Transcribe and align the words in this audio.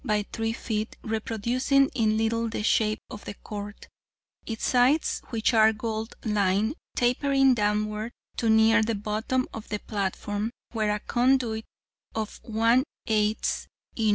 by 0.03 0.25
3 0.33 0.51
ft, 0.51 0.95
reproducing 1.03 1.87
in 1.93 2.17
little 2.17 2.49
the 2.49 2.63
shape 2.63 2.97
of 3.11 3.23
the 3.25 3.35
court, 3.35 3.87
its 4.47 4.65
sides, 4.65 5.21
which 5.29 5.53
are 5.53 5.71
gold 5.71 6.15
lined, 6.25 6.73
tapering 6.95 7.53
downward 7.53 8.11
to 8.35 8.49
near 8.49 8.81
the 8.81 8.95
bottom 8.95 9.47
of 9.53 9.69
the 9.69 9.77
platform, 9.77 10.49
where 10.71 10.89
a 10.89 10.99
conduit 11.01 11.65
of 12.15 12.41
1/8 12.43 13.67
in. 13.95 14.09